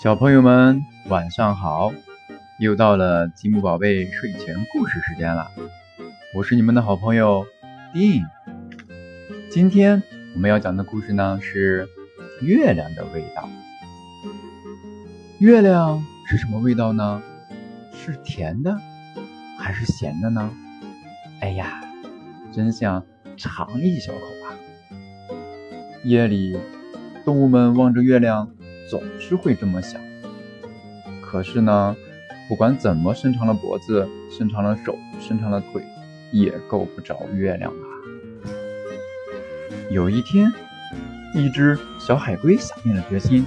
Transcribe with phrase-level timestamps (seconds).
[0.00, 1.92] 小朋友们，晚上好！
[2.60, 5.50] 又到了积木宝贝睡前故事时间了，
[6.36, 7.44] 我是你们的好朋友
[7.92, 8.22] 丁。
[9.50, 10.00] 今天
[10.36, 11.88] 我们要讲的故事呢是
[12.40, 13.48] 月亮的味道。
[15.40, 17.20] 月亮是什么味道呢？
[17.92, 18.78] 是甜的
[19.58, 20.48] 还是咸的呢？
[21.40, 21.82] 哎呀，
[22.52, 23.04] 真想
[23.36, 24.54] 尝一小口啊！
[26.04, 26.56] 夜里，
[27.24, 28.48] 动物们望着月亮，
[28.88, 30.00] 总是会这么想。
[31.20, 31.94] 可是呢，
[32.48, 35.82] 不管怎么伸长了脖子、伸长了手、伸长了腿，
[36.32, 37.84] 也够不着月亮啊。
[39.90, 40.50] 有一天，
[41.34, 43.44] 一只小海龟下定了决心，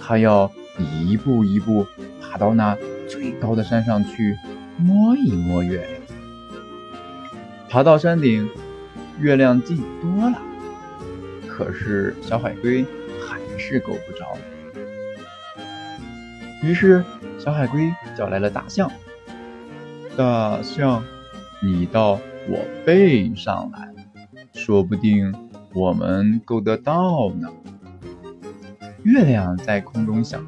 [0.00, 1.86] 它要一步一步
[2.20, 2.76] 爬到那
[3.08, 4.36] 最高的山上去
[4.78, 5.90] 摸一摸月亮。
[7.68, 8.48] 爬到山顶，
[9.18, 10.38] 月亮近多了，
[11.48, 12.84] 可是小海龟
[13.58, 14.36] 是够不着。
[16.62, 17.04] 于是，
[17.38, 18.90] 小海龟叫来了大象。
[20.16, 21.02] 大象，
[21.60, 23.94] 你到我背上来，
[24.54, 25.34] 说不定
[25.74, 27.52] 我们够得到呢。
[29.02, 30.46] 月亮在空中想：“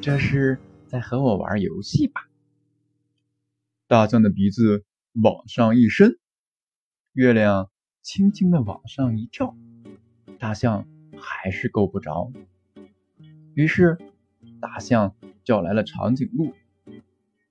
[0.00, 2.22] 这是在和我玩游戏吧？”
[3.86, 4.84] 大象的鼻子
[5.22, 6.18] 往上一伸。
[7.12, 7.68] 月亮
[8.00, 9.54] 轻轻的往上一跳，
[10.38, 10.86] 大象
[11.20, 12.32] 还是够不着。
[13.54, 13.98] 于是，
[14.60, 16.52] 大象叫来了长颈鹿。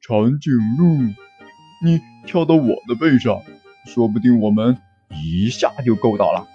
[0.02, 0.98] 长颈鹿，
[1.84, 3.42] 你跳到我的背上，
[3.86, 4.78] 说不定我们
[5.10, 6.48] 一下就够到了。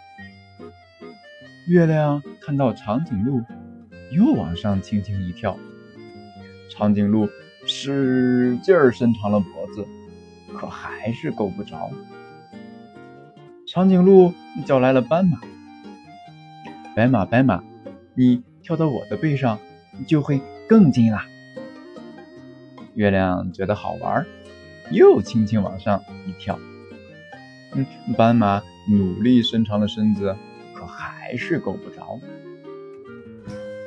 [1.69, 3.43] 月亮看到长颈鹿，
[4.11, 5.57] 又往上轻轻一跳。
[6.71, 7.29] 长颈鹿
[7.67, 9.87] 使劲儿伸长了脖子，
[10.57, 11.91] 可还是够不着。
[13.67, 14.35] 长颈鹿
[14.67, 15.41] 叫来了斑马，
[16.95, 17.63] 白马，白马，
[18.15, 19.59] 你跳到我的背上，
[20.07, 21.27] 就会更近啦。
[22.95, 24.25] 月亮觉得好玩，
[24.93, 26.57] 又轻轻往上一跳。
[27.73, 27.85] 嗯，
[28.17, 30.37] 斑马努力伸长了身子，
[30.73, 32.21] 可还是够不着。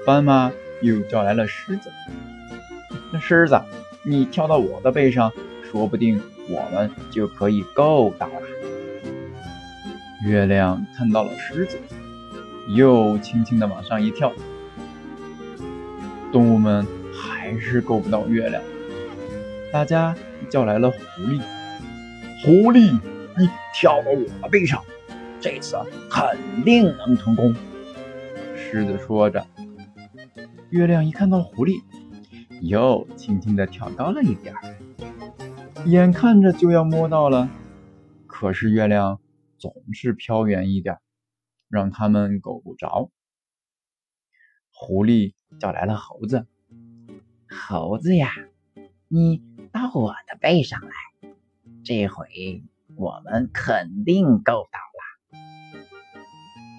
[0.06, 0.52] 斑马
[0.82, 1.90] 又叫来了狮子，
[3.14, 3.58] 那狮子，
[4.04, 5.32] 你跳到我的背上，
[5.64, 8.42] 说不定我们就可以够到了。
[10.26, 11.78] 月亮看到了狮子，
[12.68, 14.32] 又轻轻的往上一跳。
[16.32, 18.62] 动物们还是够不到月亮，
[19.72, 20.16] 大家
[20.50, 21.42] 叫来了狐狸。
[22.44, 22.92] 狐狸，
[23.38, 24.84] 你跳到我的背上，
[25.40, 25.78] 这次
[26.10, 27.56] 肯定能成功。
[28.56, 29.46] 狮子说着，
[30.70, 31.82] 月亮一看到狐狸，
[32.62, 34.62] 又轻轻的跳高了一点儿，
[35.86, 37.50] 眼看着就要摸到了，
[38.28, 39.20] 可是月亮。
[39.60, 41.00] 总是飘远一点，
[41.70, 43.10] 让他们够不着。
[44.72, 46.48] 狐狸叫来了猴子
[47.50, 48.32] ：“猴子呀，
[49.08, 49.42] 你
[49.72, 50.90] 到我的背上来，
[51.84, 52.64] 这回
[52.96, 55.40] 我们肯定够到了。”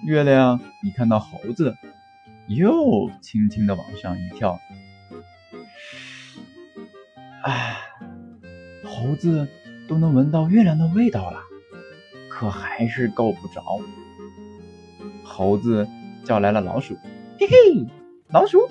[0.07, 1.75] 月亮一看到猴子，
[2.47, 4.57] 又轻轻的往上一跳。
[7.43, 7.77] 哎，
[8.85, 9.47] 猴子
[9.87, 11.41] 都能闻到月亮的味道了。
[12.29, 13.81] 可还是够不着。
[15.29, 15.87] 猴子
[16.25, 16.95] 叫来了老鼠，
[17.39, 17.87] 嘿嘿，
[18.29, 18.67] 老鼠，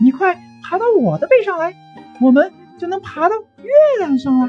[0.00, 1.76] 你快爬到我的背上来，
[2.20, 3.70] 我们就能爬到月
[4.00, 4.48] 亮上了。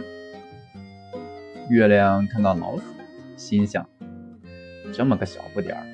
[1.70, 2.84] 月亮看到老鼠，
[3.36, 3.88] 心想：
[4.94, 5.86] 这么个小不点儿，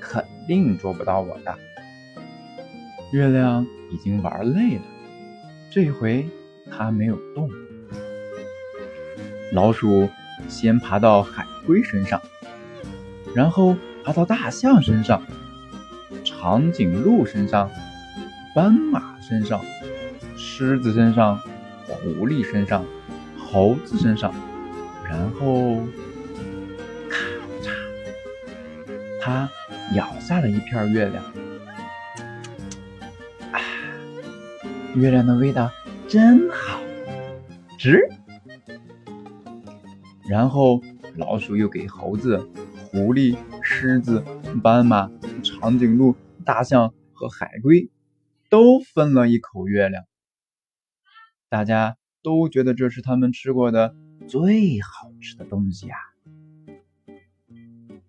[0.00, 1.56] 肯定捉不到我的。
[3.12, 4.82] 月亮已经玩累了，
[5.70, 6.26] 这回
[6.70, 7.48] 它没有动。
[9.52, 10.08] 老鼠。
[10.48, 12.20] 先爬到海龟身上，
[13.32, 15.22] 然后爬到大象身上、
[16.24, 17.70] 长颈鹿身上、
[18.54, 19.60] 斑马身上、
[20.36, 21.38] 狮子身上、
[21.86, 22.84] 狐狸身上、
[23.38, 24.34] 猴子身上，
[25.08, 25.76] 然后
[27.08, 27.18] 咔
[27.62, 27.70] 嚓，
[29.20, 29.48] 它
[29.94, 31.24] 咬下了一片月亮。
[34.94, 35.70] 月亮的味道
[36.06, 36.80] 真好，
[37.78, 38.06] 值。
[40.28, 40.82] 然后，
[41.16, 42.38] 老鼠又给猴子、
[42.90, 43.36] 狐狸、
[43.82, 44.24] 狮子、
[44.62, 45.10] 斑马、
[45.42, 46.14] 长颈鹿、
[46.44, 47.90] 大象和海龟
[48.48, 50.04] 都分了一口月亮。
[51.48, 53.96] 大家都觉得这是他们吃过的
[54.28, 55.98] 最好吃的东西啊！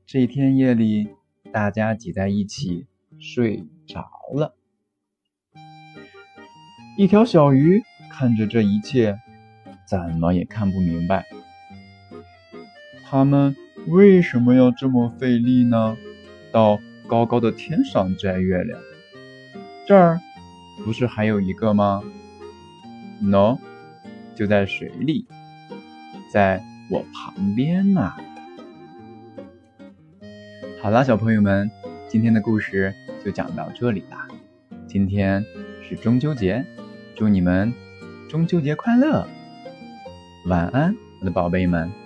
[0.05, 1.09] 这天夜里，
[1.51, 2.85] 大家挤在一起
[3.19, 4.53] 睡着了。
[6.99, 7.81] 一条小鱼
[8.11, 9.17] 看着这一切，
[9.87, 11.25] 怎么也看不明白。
[13.05, 13.55] 他们
[13.87, 15.97] 为什么要这么费力呢？
[16.51, 18.79] 到高高的天上摘月亮，
[19.87, 20.19] 这儿
[20.85, 22.01] 不是还有一个吗
[23.19, 23.57] ？No，
[24.35, 25.25] 就在水里，
[26.31, 28.13] 在我旁边呢。
[30.81, 31.69] 好啦，小朋友们，
[32.07, 32.93] 今天的故事
[33.23, 34.27] 就讲到这里啦。
[34.87, 35.43] 今天
[35.81, 36.65] 是中秋节，
[37.15, 37.73] 祝你们
[38.29, 39.27] 中秋节快乐！
[40.47, 42.02] 晚安，我的宝贝们。